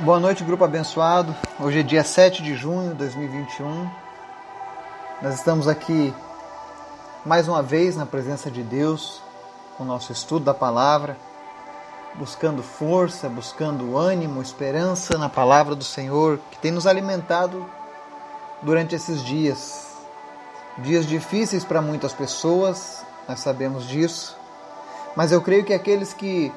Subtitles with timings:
[0.00, 1.32] Boa noite, grupo abençoado.
[1.60, 3.88] Hoje é dia 7 de junho de 2021.
[5.22, 6.12] Nós estamos aqui
[7.24, 9.22] mais uma vez na presença de Deus,
[9.78, 11.16] com o nosso estudo da palavra,
[12.16, 17.64] buscando força, buscando ânimo, esperança na palavra do Senhor, que tem nos alimentado
[18.62, 19.92] durante esses dias.
[20.78, 24.36] Dias difíceis para muitas pessoas, nós sabemos disso,
[25.14, 26.52] mas eu creio que aqueles que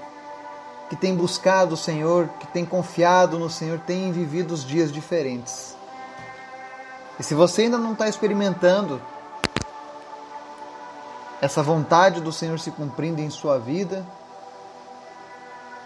[0.90, 5.76] que tem buscado o Senhor, que tem confiado no Senhor, tem vivido os dias diferentes.
[7.20, 9.02] E se você ainda não está experimentando
[11.42, 14.06] essa vontade do Senhor se cumprindo em sua vida,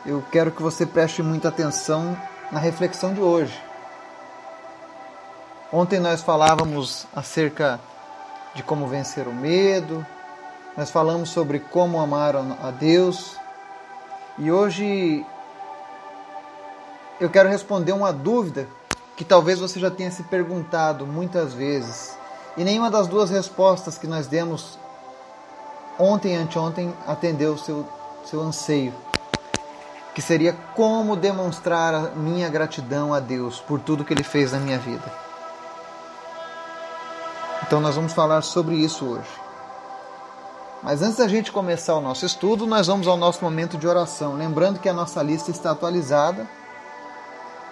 [0.05, 2.17] eu quero que você preste muita atenção
[2.51, 3.59] na reflexão de hoje.
[5.71, 7.79] Ontem nós falávamos acerca
[8.53, 10.05] de como vencer o medo,
[10.75, 13.40] nós falamos sobre como amar a Deus
[14.37, 15.25] e hoje
[17.19, 18.67] eu quero responder uma dúvida
[19.15, 22.17] que talvez você já tenha se perguntado muitas vezes.
[22.57, 24.79] E nenhuma das duas respostas que nós demos
[25.99, 27.87] ontem e anteontem atendeu o seu,
[28.25, 28.93] seu anseio.
[30.15, 34.59] Que seria como demonstrar a minha gratidão a Deus por tudo que Ele fez na
[34.59, 35.11] minha vida.
[37.63, 39.40] Então nós vamos falar sobre isso hoje.
[40.83, 44.33] Mas antes da gente começar o nosso estudo, nós vamos ao nosso momento de oração.
[44.33, 46.47] Lembrando que a nossa lista está atualizada.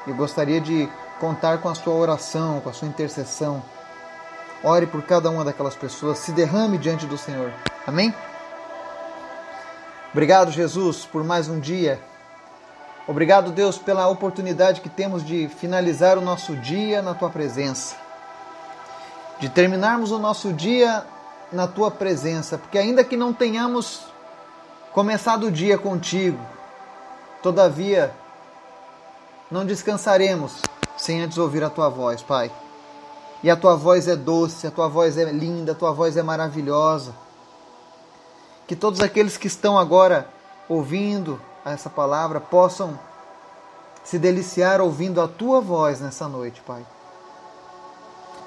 [0.05, 0.87] Eu gostaria de
[1.19, 3.63] contar com a sua oração, com a sua intercessão.
[4.63, 7.51] Ore por cada uma daquelas pessoas, se derrame diante do Senhor.
[7.87, 8.13] Amém?
[10.11, 11.99] Obrigado, Jesus, por mais um dia.
[13.07, 17.95] Obrigado, Deus, pela oportunidade que temos de finalizar o nosso dia na tua presença.
[19.39, 21.03] De terminarmos o nosso dia
[21.51, 24.01] na tua presença, porque ainda que não tenhamos
[24.93, 26.39] começado o dia contigo,
[27.41, 28.13] todavia
[29.49, 30.61] não descansaremos
[30.97, 32.51] sem antes ouvir a tua voz, Pai.
[33.41, 36.21] E a tua voz é doce, a tua voz é linda, a tua voz é
[36.21, 37.13] maravilhosa.
[38.67, 40.27] Que todos aqueles que estão agora
[40.67, 42.99] ouvindo essa palavra possam
[44.03, 46.85] se deliciar ouvindo a tua voz nessa noite, Pai.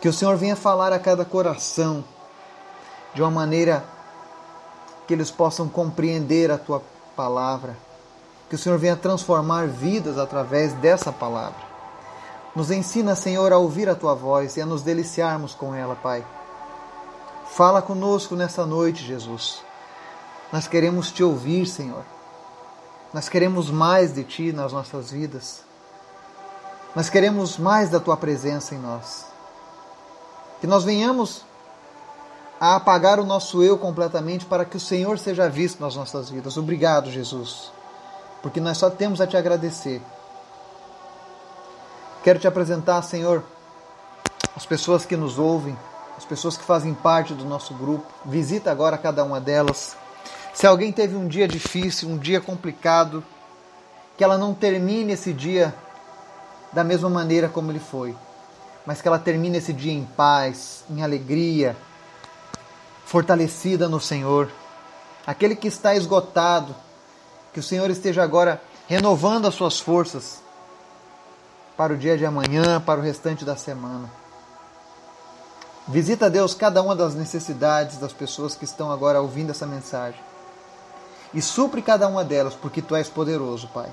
[0.00, 2.04] Que o Senhor venha falar a cada coração
[3.14, 3.84] de uma maneira
[5.06, 6.82] que eles possam compreender a tua
[7.16, 7.76] palavra.
[8.48, 11.72] Que o Senhor venha transformar vidas através dessa palavra.
[12.54, 16.24] Nos ensina, Senhor, a ouvir a tua voz e a nos deliciarmos com ela, Pai.
[17.52, 19.62] Fala conosco nessa noite, Jesus.
[20.52, 22.04] Nós queremos te ouvir, Senhor.
[23.12, 25.62] Nós queremos mais de ti nas nossas vidas.
[26.94, 29.26] Nós queremos mais da tua presença em nós.
[30.60, 31.42] Que nós venhamos
[32.62, 36.56] a apagar o nosso eu completamente para que o Senhor seja visto nas nossas vidas.
[36.56, 37.72] Obrigado, Jesus,
[38.40, 40.00] porque nós só temos a te agradecer.
[42.22, 43.42] Quero te apresentar, Senhor,
[44.54, 45.76] as pessoas que nos ouvem,
[46.16, 48.06] as pessoas que fazem parte do nosso grupo.
[48.24, 49.96] Visita agora cada uma delas.
[50.54, 53.24] Se alguém teve um dia difícil, um dia complicado,
[54.16, 55.74] que ela não termine esse dia
[56.72, 58.14] da mesma maneira como ele foi,
[58.86, 61.76] mas que ela termine esse dia em paz, em alegria,
[63.12, 64.50] fortalecida no Senhor.
[65.26, 66.74] Aquele que está esgotado,
[67.52, 68.58] que o Senhor esteja agora
[68.88, 70.40] renovando as suas forças
[71.76, 74.10] para o dia de amanhã, para o restante da semana.
[75.86, 80.18] Visita, Deus, cada uma das necessidades das pessoas que estão agora ouvindo essa mensagem.
[81.34, 83.90] E supre cada uma delas, porque Tu és poderoso, Pai.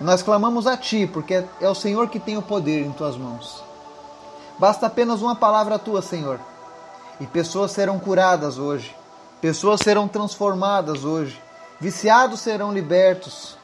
[0.00, 3.62] Nós clamamos a Ti, porque é o Senhor que tem o poder em Tuas mãos.
[4.58, 6.40] Basta apenas uma palavra Tua, Senhor
[7.20, 8.94] e pessoas serão curadas hoje.
[9.40, 11.40] Pessoas serão transformadas hoje.
[11.80, 13.56] Viciados serão libertos.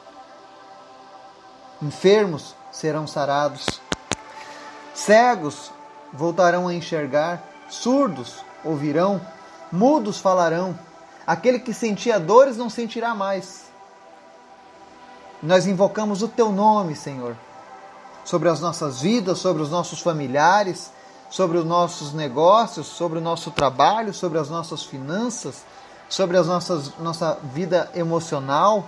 [1.81, 3.81] Enfermos serão sarados.
[4.93, 5.71] Cegos
[6.13, 7.43] voltarão a enxergar.
[7.69, 9.19] Surdos ouvirão.
[9.71, 10.77] Mudos falarão.
[11.25, 13.71] Aquele que sentia dores não sentirá mais.
[15.41, 17.35] Nós invocamos o teu nome, Senhor,
[18.23, 20.91] sobre as nossas vidas, sobre os nossos familiares
[21.31, 25.63] sobre os nossos negócios, sobre o nosso trabalho, sobre as nossas finanças,
[26.09, 28.85] sobre a nossa vida emocional,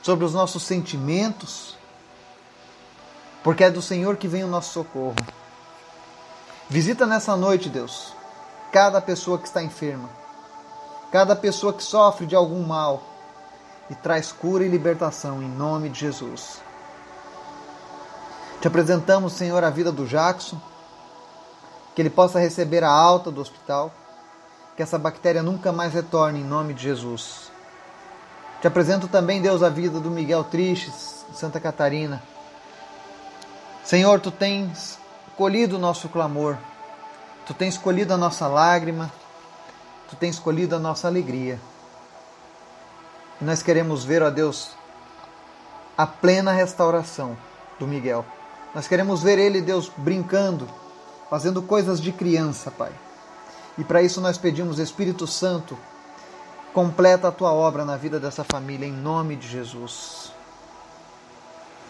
[0.00, 1.76] sobre os nossos sentimentos,
[3.42, 5.16] porque é do Senhor que vem o nosso socorro.
[6.70, 8.12] Visita nessa noite, Deus,
[8.70, 10.08] cada pessoa que está enferma,
[11.10, 13.02] cada pessoa que sofre de algum mal
[13.90, 16.62] e traz cura e libertação em nome de Jesus.
[18.60, 20.58] Te apresentamos, Senhor, a vida do Jackson
[21.94, 23.92] que ele possa receber a alta do hospital,
[24.76, 27.52] que essa bactéria nunca mais retorne em nome de Jesus.
[28.60, 32.22] Te apresento também, Deus, a vida do Miguel Tristes, Santa Catarina.
[33.84, 34.98] Senhor, tu tens
[35.36, 36.56] colhido o nosso clamor,
[37.46, 39.12] tu tens colhido a nossa lágrima,
[40.08, 41.60] tu tens colhido a nossa alegria.
[43.40, 44.70] E nós queremos ver, ó Deus,
[45.96, 47.36] a plena restauração
[47.78, 48.24] do Miguel.
[48.74, 50.68] Nós queremos ver ele, Deus, brincando,
[51.34, 52.92] fazendo coisas de criança, Pai.
[53.76, 55.76] E para isso nós pedimos, Espírito Santo,
[56.72, 60.32] completa a tua obra na vida dessa família, em nome de Jesus.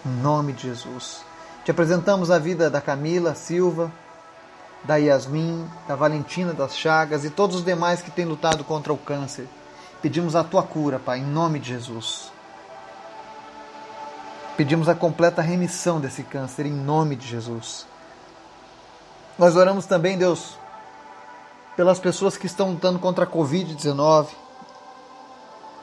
[0.03, 1.21] Em nome de Jesus.
[1.63, 3.93] Te apresentamos a vida da Camila Silva,
[4.83, 8.97] da Yasmin, da Valentina das Chagas e todos os demais que têm lutado contra o
[8.97, 9.47] câncer.
[10.01, 12.33] Pedimos a tua cura, Pai, em nome de Jesus.
[14.57, 17.93] Pedimos a completa remissão desse câncer em nome de Jesus.
[19.39, 20.59] Nós oramos também, Deus,
[21.77, 24.29] pelas pessoas que estão lutando contra a Covid-19.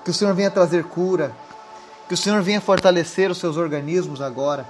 [0.03, 1.31] Que o Senhor venha trazer cura.
[2.07, 4.65] Que o Senhor venha fortalecer os seus organismos agora.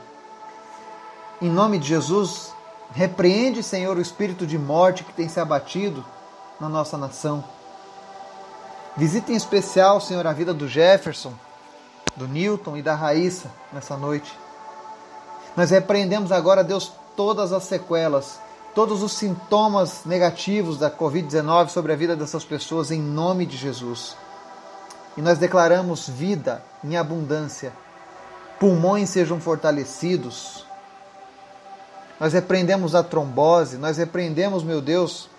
[1.41, 2.53] Em nome de Jesus,
[2.91, 6.05] repreende, Senhor, o espírito de morte que tem se abatido
[6.59, 7.43] na nossa nação.
[8.95, 11.33] Visita em especial, Senhor, a vida do Jefferson
[12.15, 14.37] do Newton e da Raíssa nessa noite.
[15.55, 18.39] Nós repreendemos agora, Deus, todas as sequelas,
[18.73, 24.15] todos os sintomas negativos da Covid-19 sobre a vida dessas pessoas em nome de Jesus.
[25.17, 27.73] E nós declaramos vida em abundância,
[28.59, 30.65] pulmões sejam fortalecidos.
[32.19, 35.29] Nós repreendemos a trombose, nós repreendemos, meu Deus,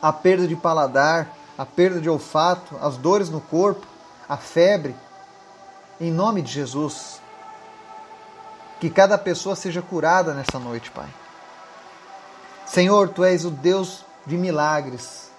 [0.00, 3.86] a perda de paladar, a perda de olfato, as dores no corpo,
[4.28, 4.96] a febre,
[6.00, 7.20] em nome de Jesus,
[8.80, 11.21] que cada pessoa seja curada nessa noite, Pai.
[12.72, 15.30] Senhor, Tu és o Deus de milagres.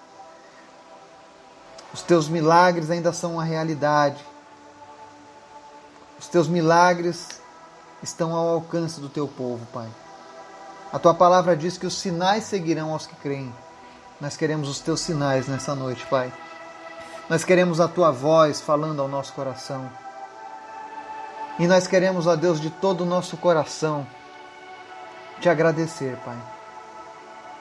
[1.92, 4.24] Os Teus milagres ainda são uma realidade.
[6.16, 7.40] Os Teus milagres
[8.00, 9.88] estão ao alcance do Teu povo, Pai.
[10.92, 13.52] A Tua palavra diz que os sinais seguirão aos que creem.
[14.20, 16.32] Nós queremos os Teus sinais nessa noite, Pai.
[17.28, 19.90] Nós queremos a Tua voz falando ao nosso coração.
[21.58, 24.06] E nós queremos, ó Deus, de todo o nosso coração,
[25.40, 26.38] te agradecer, Pai,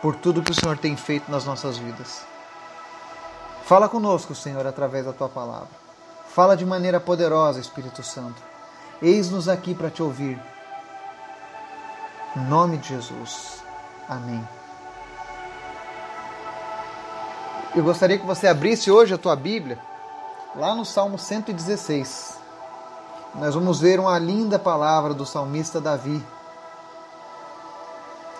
[0.03, 2.23] por tudo que o Senhor tem feito nas nossas vidas.
[3.63, 5.69] Fala conosco, Senhor, através da tua palavra.
[6.27, 8.39] Fala de maneira poderosa, Espírito Santo.
[9.01, 10.37] Eis-nos aqui para te ouvir.
[12.35, 13.63] Em nome de Jesus.
[14.09, 14.45] Amém.
[17.75, 19.79] Eu gostaria que você abrisse hoje a tua Bíblia,
[20.55, 22.43] lá no Salmo 116
[23.35, 26.23] nós vamos ver uma linda palavra do salmista Davi.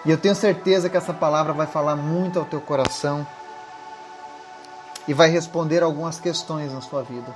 [0.06, 3.26] E eu tenho certeza que essa palavra vai falar muito ao teu coração
[5.08, 7.34] e vai responder algumas questões na sua vida.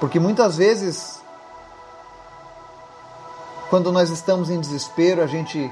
[0.00, 1.22] Porque muitas vezes,
[3.70, 5.70] quando nós estamos em desespero, a gente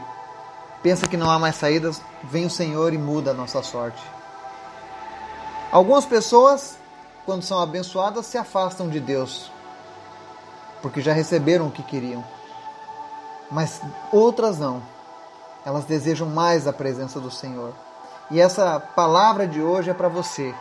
[0.82, 4.02] pensa que não há mais saídas, vem o Senhor e muda a nossa sorte.
[5.70, 6.76] Algumas pessoas
[7.24, 9.50] quando são abençoadas, se afastam de Deus,
[10.80, 12.24] porque já receberam o que queriam.
[13.52, 14.82] Mas outras não.
[15.64, 17.72] Elas desejam mais a presença do Senhor.
[18.31, 20.54] E essa palavra de hoje é para você,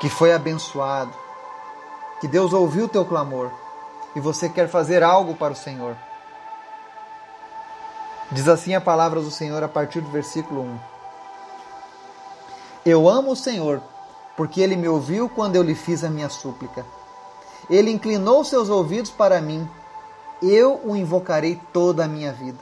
[0.00, 1.12] que foi abençoado,
[2.20, 3.50] que Deus ouviu o teu clamor
[4.16, 5.96] e você quer fazer algo para o Senhor.
[8.32, 10.78] Diz assim a palavra do Senhor a partir do versículo 1.
[12.84, 13.80] Eu amo o Senhor
[14.36, 16.84] porque ele me ouviu quando eu lhe fiz a minha súplica.
[17.70, 19.70] Ele inclinou seus ouvidos para mim,
[20.42, 22.58] eu o invocarei toda a minha vida.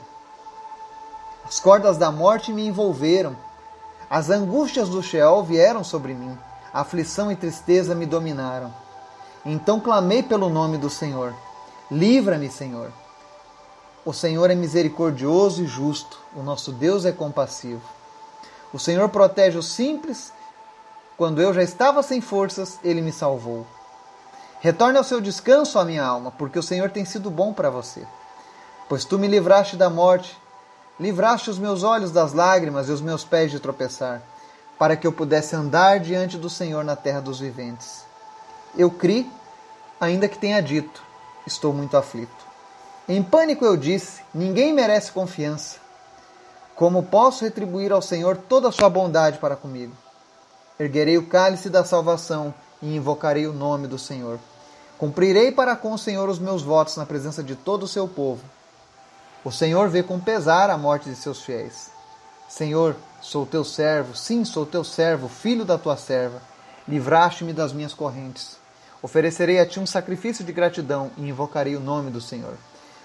[1.45, 3.35] As cordas da morte me envolveram,
[4.09, 6.37] as angústias do Sheol vieram sobre mim,
[6.73, 8.73] aflição e tristeza me dominaram.
[9.45, 11.33] Então clamei pelo nome do Senhor.
[11.89, 12.91] Livra-me, Senhor.
[14.05, 17.81] O Senhor é misericordioso e justo, o nosso Deus é compassivo.
[18.73, 20.31] O Senhor protege os simples
[21.21, 23.63] quando eu já estava sem forças, ele me salvou.
[24.61, 28.05] Retorne ao seu descanso, a minha alma, porque o Senhor tem sido bom para você.
[28.87, 30.37] Pois tu me livraste da morte,
[30.99, 34.21] livraste os meus olhos das lágrimas e os meus pés de tropeçar,
[34.77, 38.05] para que eu pudesse andar diante do Senhor na terra dos viventes.
[38.77, 39.27] Eu criei,
[39.99, 41.01] ainda que tenha dito,
[41.47, 42.45] estou muito aflito.
[43.09, 45.79] Em pânico eu disse: ninguém merece confiança.
[46.75, 49.93] Como posso retribuir ao Senhor toda a sua bondade para comigo?
[50.79, 54.39] Erguerei o cálice da salvação e invocarei o nome do Senhor.
[55.01, 58.43] Cumprirei para com o Senhor os meus votos na presença de todo o seu povo.
[59.43, 61.89] O Senhor vê com pesar a morte de seus fiéis.
[62.47, 66.39] Senhor, sou teu servo, sim, sou teu servo, filho da tua serva.
[66.87, 68.57] Livraste-me das minhas correntes.
[69.01, 72.53] Oferecerei a ti um sacrifício de gratidão e invocarei o nome do Senhor.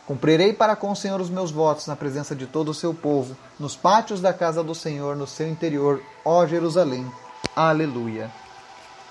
[0.07, 3.35] Cumprirei para com o Senhor os meus votos na presença de todo o seu povo,
[3.59, 7.11] nos pátios da casa do Senhor, no seu interior, ó Jerusalém.
[7.57, 8.31] Aleluia.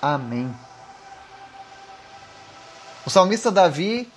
[0.00, 0.54] Amém.
[3.06, 4.12] O salmista Davi,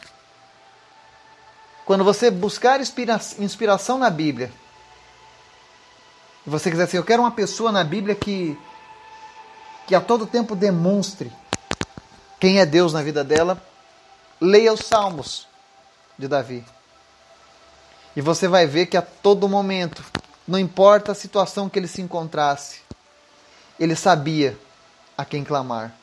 [1.85, 4.51] quando você buscar inspiração na Bíblia,
[6.45, 8.57] e você quiser assim, eu quero uma pessoa na Bíblia que,
[9.85, 11.31] que a todo tempo demonstre
[12.39, 13.61] quem é Deus na vida dela,
[14.41, 15.47] leia os Salmos
[16.17, 16.65] de Davi.
[18.15, 20.03] E você vai ver que a todo momento,
[20.47, 22.81] não importa a situação que ele se encontrasse,
[23.79, 24.57] ele sabia
[25.15, 25.98] a quem clamar.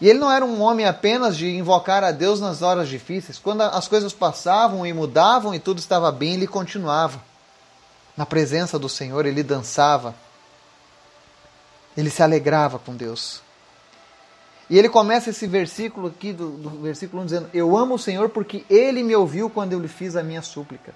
[0.00, 3.38] E ele não era um homem apenas de invocar a Deus nas horas difíceis.
[3.38, 7.22] Quando as coisas passavam e mudavam e tudo estava bem, ele continuava.
[8.16, 10.14] Na presença do Senhor, ele dançava.
[11.96, 13.40] Ele se alegrava com Deus.
[14.68, 18.28] E ele começa esse versículo aqui, do, do versículo 1, dizendo: Eu amo o Senhor
[18.28, 20.92] porque ele me ouviu quando eu lhe fiz a minha súplica.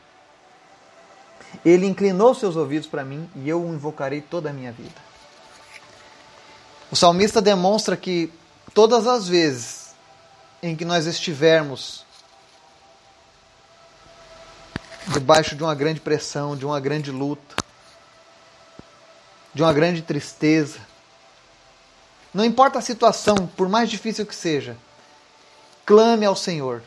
[1.64, 5.10] Ele inclinou seus ouvidos para mim e eu o invocarei toda a minha vida.
[6.90, 8.32] O salmista demonstra que
[8.74, 9.94] todas as vezes
[10.62, 12.04] em que nós estivermos
[15.08, 17.56] debaixo de uma grande pressão, de uma grande luta,
[19.52, 20.78] de uma grande tristeza,
[22.32, 24.76] não importa a situação, por mais difícil que seja,
[25.84, 26.82] clame ao Senhor.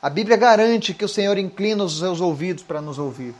[0.00, 3.34] A Bíblia garante que o Senhor inclina os seus ouvidos para nos ouvir.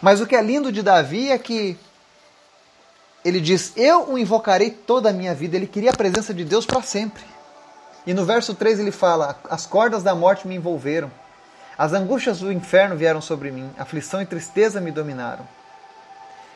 [0.00, 1.76] Mas o que é lindo de Davi é que
[3.24, 5.56] ele diz: Eu o invocarei toda a minha vida.
[5.56, 7.24] Ele queria a presença de Deus para sempre.
[8.06, 11.10] E no verso 3 ele fala: As cordas da morte me envolveram,
[11.76, 15.46] as angústias do inferno vieram sobre mim, aflição e tristeza me dominaram.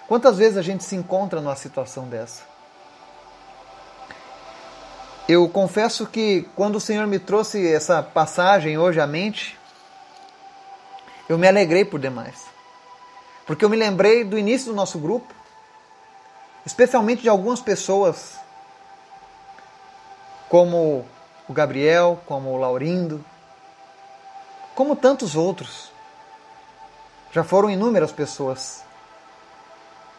[0.08, 2.42] Quantas vezes a gente se encontra numa situação dessa?
[5.28, 9.58] Eu confesso que quando o Senhor me trouxe essa passagem hoje à mente,
[11.28, 12.44] eu me alegrei por demais.
[13.46, 15.32] Porque eu me lembrei do início do nosso grupo,
[16.64, 18.36] especialmente de algumas pessoas,
[20.48, 21.06] como
[21.48, 23.24] o Gabriel, como o Laurindo,
[24.74, 25.90] como tantos outros.
[27.32, 28.84] Já foram inúmeras pessoas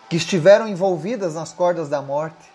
[0.09, 2.53] que estiveram envolvidas nas cordas da morte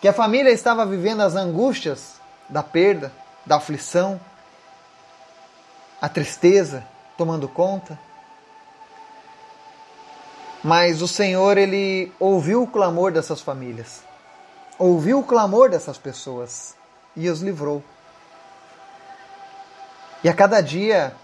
[0.00, 3.10] que a família estava vivendo as angústias da perda,
[3.44, 4.20] da aflição,
[6.00, 7.98] a tristeza tomando conta.
[10.66, 14.02] Mas o Senhor, ele ouviu o clamor dessas famílias,
[14.76, 16.74] ouviu o clamor dessas pessoas
[17.14, 17.84] e os livrou.
[20.24, 21.14] E a cada dia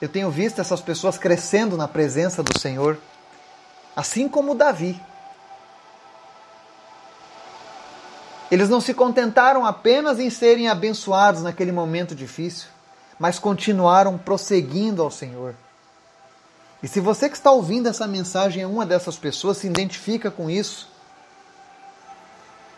[0.00, 2.96] eu tenho visto essas pessoas crescendo na presença do Senhor,
[3.94, 4.98] assim como Davi.
[8.50, 12.68] Eles não se contentaram apenas em serem abençoados naquele momento difícil,
[13.18, 15.54] mas continuaram prosseguindo ao Senhor.
[16.82, 20.48] E se você que está ouvindo essa mensagem é uma dessas pessoas, se identifica com
[20.48, 20.88] isso,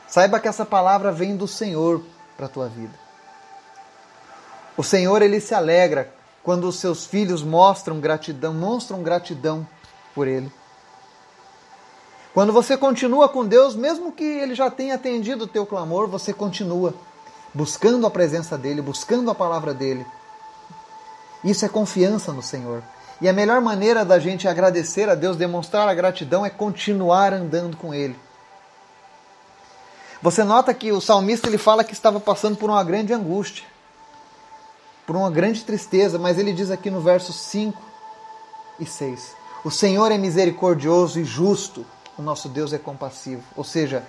[0.09, 2.03] saiba que essa palavra vem do Senhor
[2.37, 2.95] para a tua vida.
[4.77, 9.67] O Senhor ele se alegra quando os seus filhos mostram gratidão, mostram gratidão
[10.15, 10.51] por ele.
[12.35, 16.33] Quando você continua com Deus, mesmo que Ele já tenha atendido o teu clamor, você
[16.33, 16.95] continua
[17.53, 20.07] buscando a presença dEle, buscando a palavra dEle.
[21.45, 22.83] Isso é confiança no Senhor.
[23.23, 27.77] E a melhor maneira da gente agradecer a Deus, demonstrar a gratidão, é continuar andando
[27.77, 28.19] com Ele.
[30.21, 33.65] Você nota que o salmista ele fala que estava passando por uma grande angústia,
[35.07, 37.81] por uma grande tristeza, mas ele diz aqui no verso 5
[38.81, 41.87] e 6: O Senhor é misericordioso e justo
[42.19, 43.45] o nosso Deus é compassivo.
[43.55, 44.05] Ou seja,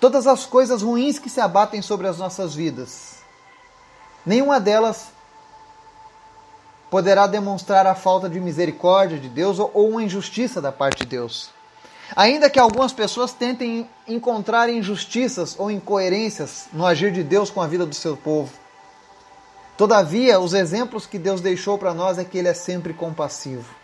[0.00, 3.18] todas as coisas ruins que se abatem sobre as nossas vidas,
[4.24, 5.14] nenhuma delas
[6.90, 11.50] poderá demonstrar a falta de misericórdia de Deus ou uma injustiça da parte de Deus.
[12.14, 17.66] Ainda que algumas pessoas tentem encontrar injustiças ou incoerências no agir de Deus com a
[17.66, 18.52] vida do seu povo.
[19.76, 23.74] Todavia, os exemplos que Deus deixou para nós é que Ele é sempre compassivo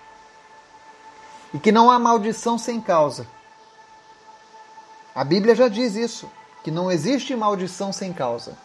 [1.52, 3.26] e que não há maldição sem causa.
[5.14, 6.30] A Bíblia já diz isso,
[6.64, 8.56] que não existe maldição sem causa.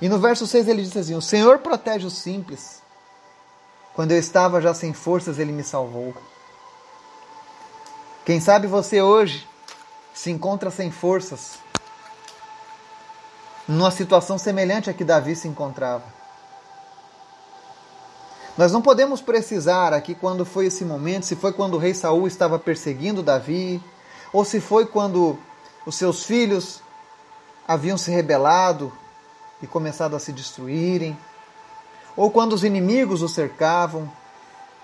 [0.00, 2.82] E no verso 6 ele diz assim: O Senhor protege os simples.
[3.96, 6.14] Quando eu estava já sem forças, ele me salvou.
[8.26, 9.48] Quem sabe você hoje
[10.12, 11.58] se encontra sem forças,
[13.66, 16.04] numa situação semelhante a que Davi se encontrava.
[18.58, 22.26] Nós não podemos precisar aqui quando foi esse momento, se foi quando o rei Saul
[22.26, 23.82] estava perseguindo Davi,
[24.30, 25.38] ou se foi quando
[25.86, 26.82] os seus filhos
[27.66, 28.92] haviam se rebelado
[29.62, 31.18] e começado a se destruírem,
[32.16, 34.10] ou quando os inimigos o cercavam.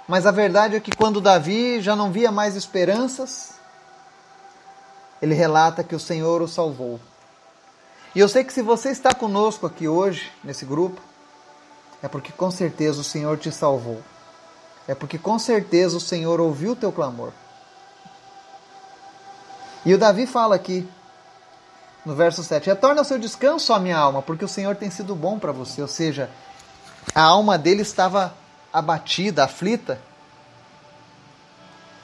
[0.07, 3.55] Mas a verdade é que quando Davi já não via mais esperanças,
[5.21, 7.01] ele relata que o Senhor o salvou.
[8.15, 11.01] E eu sei que se você está conosco aqui hoje, nesse grupo,
[12.03, 14.03] é porque com certeza o Senhor te salvou.
[14.87, 17.33] É porque com certeza o Senhor ouviu o teu clamor.
[19.85, 20.87] E o Davi fala aqui,
[22.05, 25.15] no verso 7, retorna ao seu descanso, a minha alma, porque o Senhor tem sido
[25.15, 25.81] bom para você.
[25.81, 26.29] Ou seja,
[27.15, 28.35] a alma dele estava
[28.73, 30.01] abatida, aflita.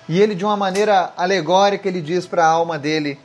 [0.08, 3.20] E ele, de uma maneira alegórica, ele diz para a alma dele,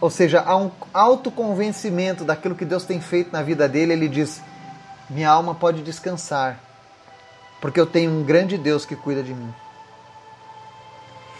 [0.00, 4.42] ou seja, há um autoconvencimento daquilo que Deus tem feito na vida dele, ele diz:
[5.08, 6.58] Minha alma pode descansar,
[7.60, 9.54] porque eu tenho um grande Deus que cuida de mim.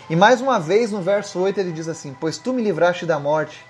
[0.09, 3.19] E mais uma vez, no verso 8, ele diz assim: Pois tu me livraste da
[3.19, 3.65] morte,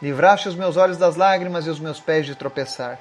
[0.00, 2.98] livraste os meus olhos das lágrimas e os meus pés de tropeçar.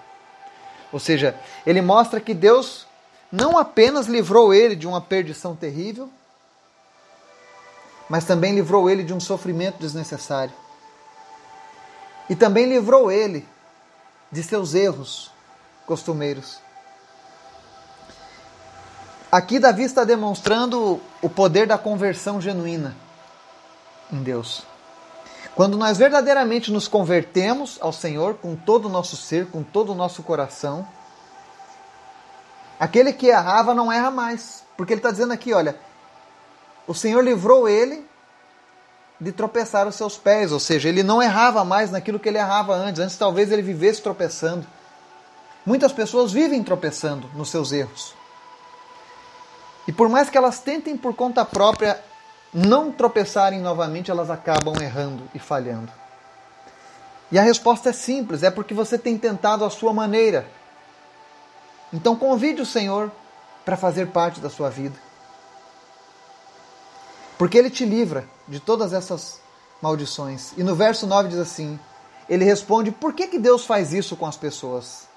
[0.92, 2.86] Ou seja, ele mostra que Deus
[3.32, 6.10] não apenas livrou ele de uma perdição terrível,
[8.10, 10.54] mas também livrou ele de um sofrimento desnecessário.
[12.30, 13.48] E também livrou ele
[14.32, 15.32] de seus erros
[15.86, 16.60] costumeiros.
[19.32, 22.96] Aqui Davi está demonstrando o poder da conversão genuína
[24.12, 24.64] em Deus.
[25.62, 29.96] Quando nós verdadeiramente nos convertemos ao Senhor com todo o nosso ser, com todo o
[29.96, 30.88] nosso coração,
[32.80, 34.64] aquele que errava não erra mais.
[34.76, 35.76] Porque ele está dizendo aqui: olha,
[36.88, 38.04] o Senhor livrou ele
[39.20, 42.74] de tropeçar os seus pés, ou seja, ele não errava mais naquilo que ele errava
[42.74, 43.00] antes.
[43.00, 44.66] Antes talvez ele vivesse tropeçando.
[45.64, 48.16] Muitas pessoas vivem tropeçando nos seus erros.
[49.88, 52.04] E por mais que elas tentem por conta própria
[52.54, 55.92] não tropeçarem novamente, elas acabam errando e falhando.
[57.32, 60.46] E a resposta é simples: é porque você tem tentado a sua maneira.
[61.94, 63.12] Então convide o Senhor
[63.64, 64.98] para fazer parte da sua vida.
[67.38, 69.40] Porque Ele te livra de todas essas
[69.82, 70.54] maldições.
[70.58, 71.80] E no verso 9 diz assim:
[72.28, 75.10] Ele responde: por que, que Deus faz isso com as pessoas?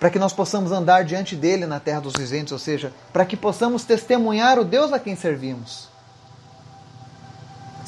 [0.00, 3.36] para que nós possamos andar diante dele na terra dos viventes, ou seja, para que
[3.36, 5.89] possamos testemunhar o Deus a quem servimos.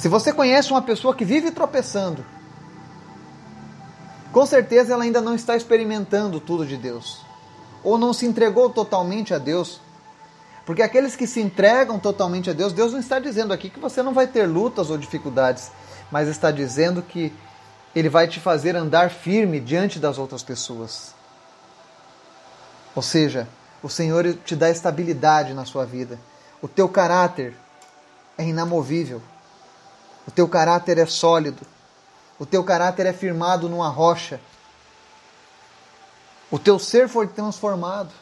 [0.02, 2.26] Se você conhece uma pessoa que vive tropeçando,
[4.32, 7.20] com certeza ela ainda não está experimentando tudo de Deus,
[7.84, 9.80] ou não se entregou totalmente a Deus.
[10.66, 14.02] Porque aqueles que se entregam totalmente a Deus, Deus não está dizendo aqui que você
[14.02, 15.70] não vai ter lutas ou dificuldades,
[16.10, 17.32] mas está dizendo que
[17.94, 21.14] Ele vai te fazer andar firme diante das outras pessoas.
[22.92, 23.46] Ou seja,
[23.80, 26.18] o Senhor te dá estabilidade na sua vida.
[26.60, 27.54] O teu caráter
[28.36, 29.22] é inamovível.
[30.26, 31.66] O teu caráter é sólido.
[32.38, 34.40] O teu caráter é firmado numa rocha.
[36.50, 38.12] O teu ser foi transformado.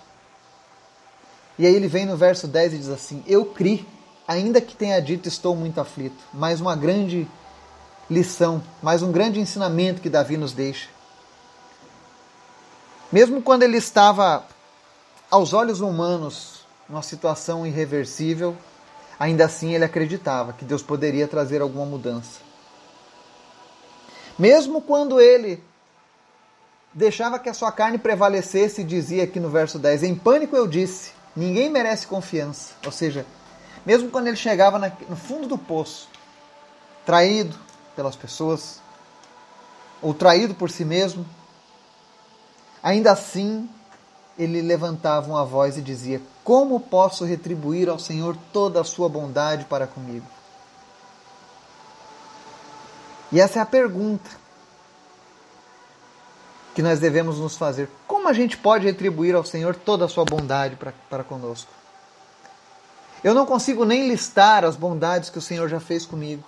[1.59, 3.87] E aí ele vem no verso 10 e diz assim: Eu criei,
[4.27, 6.17] ainda que tenha dito estou muito aflito.
[6.33, 7.29] Mais uma grande
[8.09, 10.89] lição, mais um grande ensinamento que Davi nos deixa.
[13.13, 14.45] Mesmo quando ele estava
[15.31, 18.57] aos olhos humanos, uma situação irreversível,
[19.21, 22.41] ainda assim ele acreditava que Deus poderia trazer alguma mudança.
[24.39, 25.63] Mesmo quando ele
[26.95, 31.13] deixava que a sua carne prevalecesse, dizia aqui no verso 10: Em pânico eu disse,
[31.37, 32.73] ninguém merece confiança.
[32.87, 33.27] Ou seja,
[33.85, 36.09] mesmo quando ele chegava no fundo do poço,
[37.05, 37.55] traído
[37.95, 38.81] pelas pessoas,
[40.01, 41.27] ou traído por si mesmo,
[42.83, 43.69] ainda assim
[44.41, 49.67] ele levantava uma voz e dizia: Como posso retribuir ao Senhor toda a sua bondade
[49.67, 50.27] para comigo?
[53.31, 54.31] E essa é a pergunta
[56.75, 57.89] que nós devemos nos fazer.
[58.07, 61.71] Como a gente pode retribuir ao Senhor toda a sua bondade para, para conosco?
[63.23, 66.43] Eu não consigo nem listar as bondades que o Senhor já fez comigo.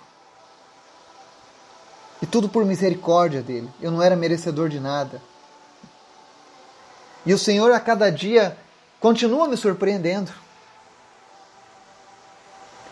[2.21, 3.69] E tudo por misericórdia dele.
[3.79, 5.21] Eu não era merecedor de nada.
[7.25, 8.57] E o Senhor a cada dia
[8.99, 10.31] continua me surpreendendo.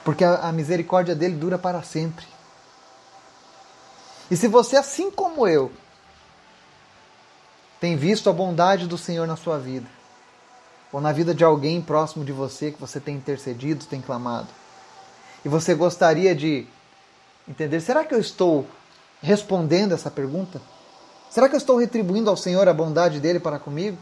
[0.03, 2.25] Porque a, misericórdia dele dura para sempre.
[4.29, 5.71] E se você, assim como eu,
[7.79, 9.87] tem visto a bondade do Senhor na sua vida,
[10.91, 14.47] ou na vida de alguém próximo de você que você tem intercedido, tem clamado,
[15.43, 16.65] e você gostaria de
[17.47, 18.65] entender: será que eu estou
[19.21, 20.61] respondendo essa pergunta?
[21.29, 23.97] Será que eu estou retribuindo ao Senhor a bondade dele para comigo?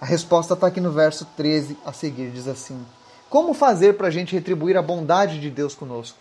[0.00, 2.86] A resposta está aqui no verso 13 a seguir, diz assim:
[3.28, 6.18] Como fazer para a gente retribuir a bondade de Deus conosco?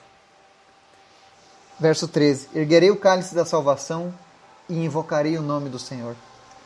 [1.79, 4.13] Verso 13: Erguerei o cálice da salvação
[4.67, 6.15] e invocarei o nome do Senhor.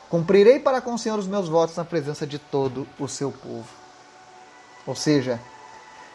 [0.10, 3.70] Cumprirei para com o Senhor os meus votos na presença de todo o seu povo.
[4.86, 5.40] Ou seja,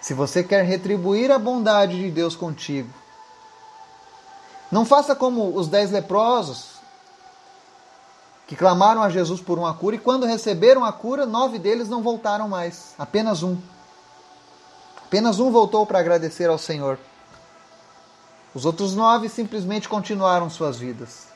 [0.00, 2.92] se você quer retribuir a bondade de Deus contigo,
[4.70, 6.77] não faça como os dez leprosos
[8.48, 12.02] que clamaram a Jesus por uma cura e quando receberam a cura, nove deles não
[12.02, 13.58] voltaram mais, apenas um.
[14.96, 16.98] Apenas um voltou para agradecer ao Senhor.
[18.54, 21.28] Os outros nove simplesmente continuaram suas vidas.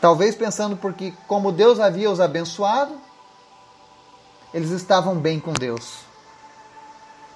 [0.00, 3.00] Talvez pensando porque, como Deus havia os abençoado,
[4.52, 6.00] eles estavam bem com Deus.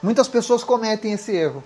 [0.02, 1.62] Muitas pessoas cometem esse erro.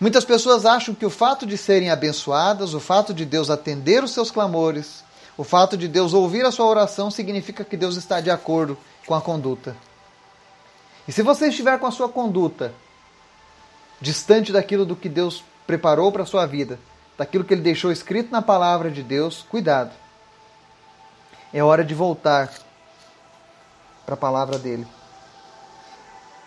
[0.00, 4.12] Muitas pessoas acham que o fato de serem abençoadas, o fato de Deus atender os
[4.12, 5.02] seus clamores,
[5.36, 9.14] o fato de Deus ouvir a sua oração significa que Deus está de acordo com
[9.14, 9.76] a conduta.
[11.06, 12.72] E se você estiver com a sua conduta
[14.00, 16.78] distante daquilo do que Deus preparou para a sua vida,
[17.16, 19.90] daquilo que ele deixou escrito na palavra de Deus, cuidado.
[21.52, 22.52] É hora de voltar
[24.06, 24.86] para a palavra dele.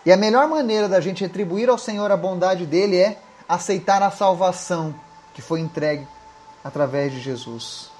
[0.06, 3.18] E a melhor maneira da gente retribuir ao Senhor a bondade dele é
[3.54, 4.94] aceitar a salvação
[5.34, 6.08] que foi entregue
[6.64, 7.90] através de Jesus.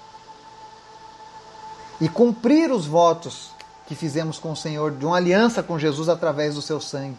[2.00, 3.50] E cumprir os votos
[3.86, 7.18] que fizemos com o Senhor, de uma aliança com Jesus através do seu sangue,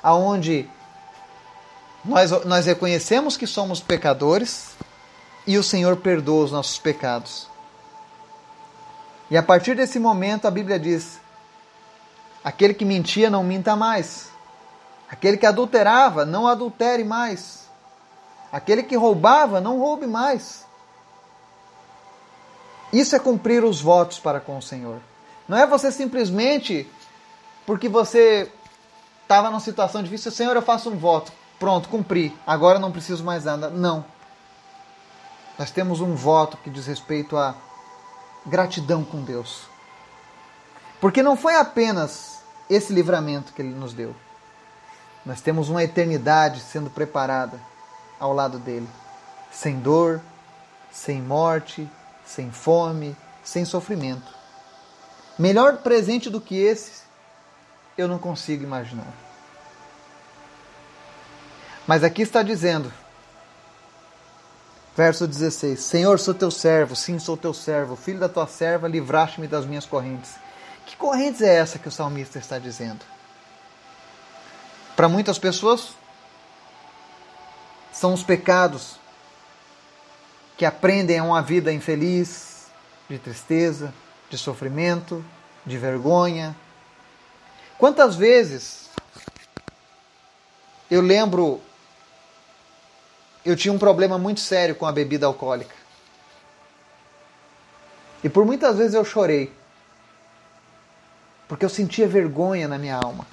[0.00, 0.70] aonde
[2.04, 4.76] nós, nós reconhecemos que somos pecadores
[5.44, 7.48] e o Senhor perdoa os nossos pecados.
[9.28, 11.18] E a partir desse momento a Bíblia diz:
[12.44, 14.30] aquele que mentia não minta mais,
[15.10, 17.61] aquele que adulterava não adultere mais,
[18.52, 20.66] aquele que roubava não roube mais.
[22.92, 25.00] Isso é cumprir os votos para com o Senhor.
[25.48, 26.88] Não é você simplesmente
[27.64, 28.52] porque você
[29.22, 31.32] estava numa situação difícil, Senhor, eu faço um voto.
[31.58, 32.36] Pronto, cumpri.
[32.46, 33.70] Agora não preciso mais nada.
[33.70, 34.04] Não.
[35.58, 37.54] Nós temos um voto que diz respeito à
[38.44, 39.62] gratidão com Deus.
[41.00, 44.14] Porque não foi apenas esse livramento que Ele nos deu.
[45.24, 47.60] Nós temos uma eternidade sendo preparada
[48.22, 48.88] ao lado dele.
[49.50, 50.20] Sem dor,
[50.92, 51.88] sem morte,
[52.24, 54.32] sem fome, sem sofrimento.
[55.36, 57.02] Melhor presente do que esse,
[57.98, 59.12] eu não consigo imaginar.
[61.84, 62.92] Mas aqui está dizendo,
[64.96, 69.48] verso 16: Senhor, sou teu servo, sim, sou teu servo, filho da tua serva, livraste-me
[69.48, 70.34] das minhas correntes.
[70.86, 73.04] Que correntes é essa que o salmista está dizendo?
[74.94, 75.96] Para muitas pessoas,
[77.92, 78.98] são os pecados
[80.56, 82.66] que aprendem a uma vida infeliz,
[83.08, 83.92] de tristeza,
[84.30, 85.24] de sofrimento,
[85.66, 86.56] de vergonha.
[87.78, 88.88] Quantas vezes
[90.90, 91.60] eu lembro
[93.44, 95.74] eu tinha um problema muito sério com a bebida alcoólica.
[98.22, 99.52] E por muitas vezes eu chorei.
[101.48, 103.26] Porque eu sentia vergonha na minha alma.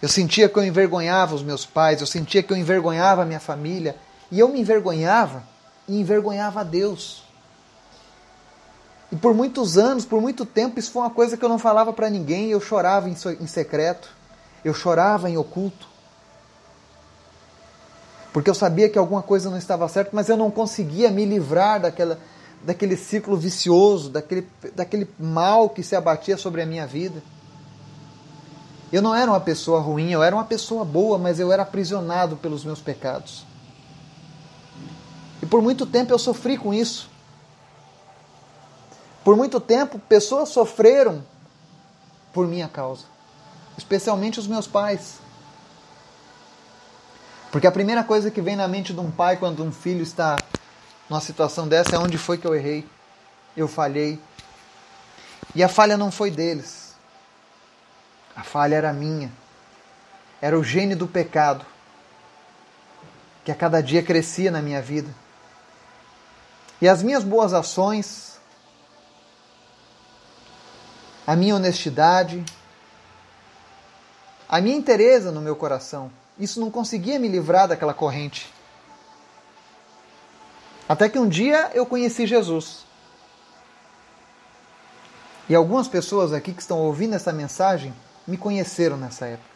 [0.00, 3.40] Eu sentia que eu envergonhava os meus pais, eu sentia que eu envergonhava a minha
[3.40, 3.96] família.
[4.30, 5.42] E eu me envergonhava
[5.88, 7.24] e envergonhava a Deus.
[9.12, 11.92] E por muitos anos, por muito tempo, isso foi uma coisa que eu não falava
[11.92, 14.08] para ninguém, eu chorava em secreto,
[14.64, 15.90] eu chorava em oculto
[18.32, 21.80] porque eu sabia que alguma coisa não estava certa, mas eu não conseguia me livrar
[21.80, 22.18] daquela,
[22.62, 27.22] daquele ciclo vicioso, daquele, daquele mal que se abatia sobre a minha vida.
[28.92, 32.36] Eu não era uma pessoa ruim, eu era uma pessoa boa, mas eu era aprisionado
[32.36, 33.44] pelos meus pecados.
[35.42, 37.08] E por muito tempo eu sofri com isso.
[39.24, 41.24] Por muito tempo, pessoas sofreram
[42.32, 43.04] por minha causa,
[43.76, 45.18] especialmente os meus pais.
[47.52, 50.38] Porque a primeira coisa que vem na mente de um pai quando um filho está
[51.08, 52.86] numa situação dessa é onde foi que eu errei,
[53.56, 54.18] eu falhei.
[55.54, 56.79] E a falha não foi deles.
[58.40, 59.30] A falha era minha.
[60.40, 61.66] Era o gene do pecado
[63.44, 65.14] que a cada dia crescia na minha vida.
[66.80, 68.40] E as minhas boas ações,
[71.26, 72.42] a minha honestidade,
[74.48, 78.50] a minha interesa no meu coração isso não conseguia me livrar daquela corrente.
[80.88, 82.86] Até que um dia eu conheci Jesus.
[85.46, 87.92] E algumas pessoas aqui que estão ouvindo essa mensagem
[88.26, 89.50] me conheceram nessa época.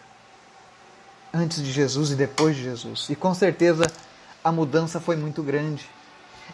[1.32, 3.06] Antes de Jesus e depois de Jesus.
[3.10, 3.90] E com certeza
[4.42, 5.88] a mudança foi muito grande.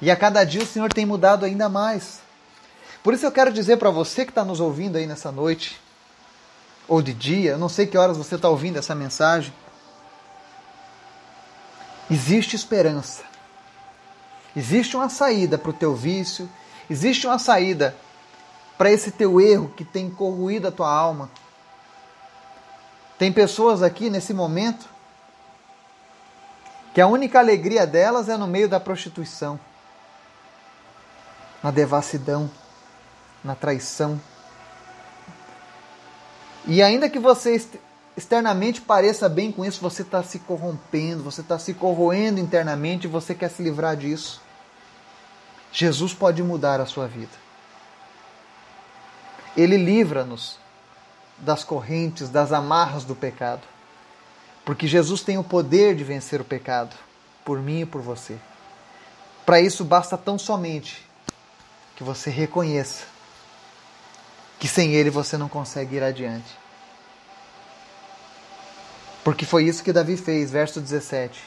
[0.00, 2.20] E a cada dia o Senhor tem mudado ainda mais.
[3.02, 5.80] Por isso eu quero dizer para você que está nos ouvindo aí nessa noite,
[6.86, 9.52] ou de dia, eu não sei que horas você está ouvindo essa mensagem,
[12.10, 13.22] existe esperança.
[14.54, 16.50] Existe uma saída para o teu vício,
[16.88, 17.94] existe uma saída
[18.76, 21.30] para esse teu erro que tem corroído a tua alma.
[23.20, 24.88] Tem pessoas aqui nesse momento
[26.94, 29.60] que a única alegria delas é no meio da prostituição,
[31.62, 32.50] na devassidão,
[33.44, 34.18] na traição.
[36.66, 37.62] E ainda que você
[38.16, 43.10] externamente pareça bem com isso, você está se corrompendo, você está se corroendo internamente e
[43.10, 44.40] você quer se livrar disso.
[45.70, 47.36] Jesus pode mudar a sua vida.
[49.54, 50.59] Ele livra-nos
[51.40, 53.62] das correntes, das amarras do pecado.
[54.64, 56.94] Porque Jesus tem o poder de vencer o pecado,
[57.44, 58.36] por mim e por você.
[59.44, 61.04] Para isso basta tão somente
[61.96, 63.04] que você reconheça
[64.60, 66.58] que sem Ele você não consegue ir adiante.
[69.24, 71.42] Porque foi isso que Davi fez, verso 17: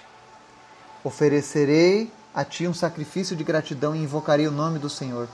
[1.03, 5.29] Oferecerei a ti um sacrifício de gratidão e invocarei o nome do Senhor.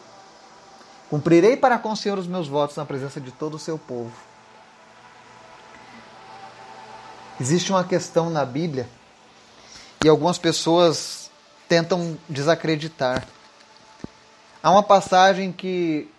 [1.09, 4.28] Cumprirei para com o Senhor os meus votos na presença de todo o seu povo.
[7.39, 8.89] Existe uma questão na Bíblia
[10.03, 11.31] e algumas pessoas
[11.69, 13.25] tentam desacreditar.
[14.61, 16.09] Há uma passagem que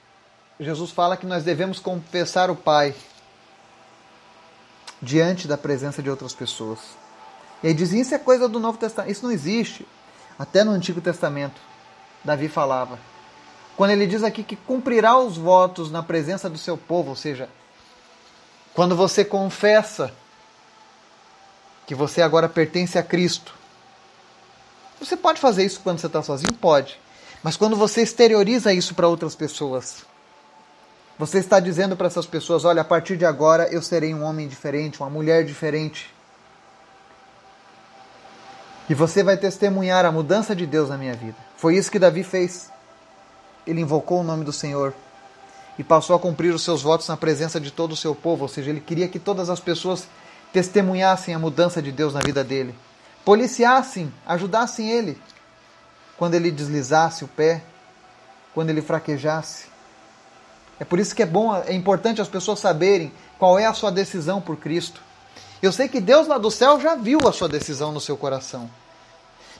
[0.59, 2.94] Jesus fala que nós devemos confessar o Pai
[5.02, 6.78] diante da presença de outras pessoas.
[7.62, 9.12] E aí dizem, isso é coisa do Novo Testamento.
[9.12, 9.87] Isso não existe.
[10.38, 11.61] Até no Antigo Testamento,
[12.24, 12.98] Davi falava.
[13.76, 17.48] Quando ele diz aqui que cumprirá os votos na presença do seu povo, ou seja,
[18.74, 20.14] quando você confessa
[21.90, 23.53] que você agora pertence a Cristo.
[25.00, 26.53] Você pode fazer isso quando você está sozinho?
[26.53, 26.96] Pode.
[27.42, 30.05] Mas quando você exterioriza isso para outras pessoas,
[31.18, 34.46] você está dizendo para essas pessoas: olha, a partir de agora eu serei um homem
[34.46, 36.14] diferente, uma mulher diferente.
[38.88, 41.38] E você vai testemunhar a mudança de Deus na minha vida.
[41.57, 42.70] Foi isso que Davi fez.
[43.66, 44.94] Ele invocou o nome do Senhor
[45.76, 48.48] e passou a cumprir os seus votos na presença de todo o seu povo, ou
[48.48, 50.07] seja, ele queria que todas as pessoas
[50.52, 52.74] testemunhassem a mudança de Deus na vida dele,
[53.24, 55.20] policiassem, ajudassem ele
[56.16, 57.62] quando ele deslizasse o pé,
[58.54, 59.66] quando ele fraquejasse.
[60.78, 63.90] É por isso que é bom, é importante as pessoas saberem qual é a sua
[63.90, 65.00] decisão por Cristo.
[65.62, 68.70] Eu sei que Deus lá do céu já viu a sua decisão no seu coração.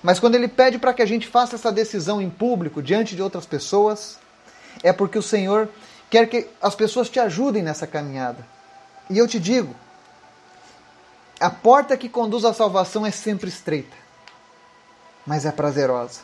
[0.03, 3.23] Mas quando ele pede para que a gente faça essa decisão em público, diante de
[3.23, 4.19] outras pessoas,
[4.83, 5.69] é porque o Senhor
[6.09, 8.47] quer que as pessoas te ajudem nessa caminhada.
[9.11, 9.75] E eu te digo,
[11.41, 13.97] a porta que conduz à salvação é sempre estreita,
[15.27, 16.21] mas é prazerosa.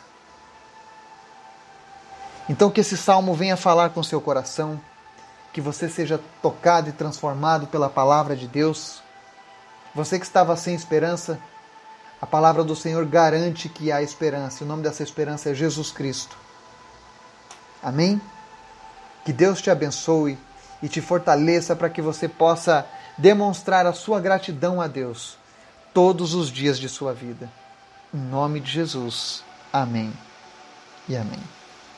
[2.47, 4.79] Então que esse salmo venha falar com seu coração,
[5.51, 9.01] que você seja tocado e transformado pela palavra de Deus.
[9.95, 11.39] Você que estava sem esperança,
[12.21, 14.63] a palavra do Senhor garante que há esperança.
[14.63, 16.37] O nome dessa esperança é Jesus Cristo.
[17.81, 18.21] Amém?
[19.25, 20.37] Que Deus te abençoe
[20.81, 22.85] e te fortaleça para que você possa
[23.17, 25.37] demonstrar a sua gratidão a Deus
[25.93, 27.49] todos os dias de sua vida.
[28.13, 29.43] Em nome de Jesus.
[29.73, 30.13] Amém
[31.09, 31.56] e amém.